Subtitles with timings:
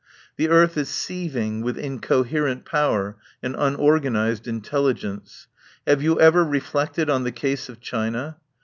[0.35, 5.45] The earth is seething with incoherent power and unorgan ised intelligence.
[5.85, 8.37] Have you ever reflected on the case of China?